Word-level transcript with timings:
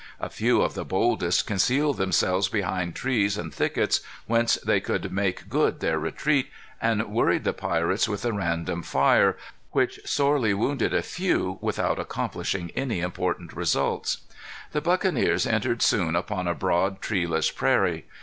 A 0.19 0.31
few 0.31 0.63
of 0.63 0.73
the 0.73 0.83
boldest 0.83 1.45
concealed 1.45 1.97
themselves 1.97 2.49
behind 2.49 2.95
trees 2.95 3.37
and 3.37 3.53
thickets, 3.53 3.99
whence 4.25 4.55
they 4.65 4.79
could 4.79 5.11
make 5.11 5.47
good 5.47 5.79
their 5.79 5.99
retreat, 5.99 6.49
and 6.81 7.07
worried 7.07 7.43
the 7.43 7.53
pirates 7.53 8.09
with 8.09 8.25
a 8.25 8.33
random 8.33 8.81
fire, 8.81 9.37
which 9.73 9.99
sorely 10.03 10.55
wounded 10.55 10.91
a 10.91 11.03
few, 11.03 11.59
without 11.61 11.99
accomplishing 11.99 12.71
any 12.75 12.99
important 12.99 13.53
results. 13.55 14.21
The 14.71 14.81
buccaneers 14.81 15.45
entered 15.45 15.83
soon 15.83 16.15
upon 16.15 16.47
a 16.47 16.55
broad, 16.55 16.99
treeless 16.99 17.51
prairie. 17.51 18.05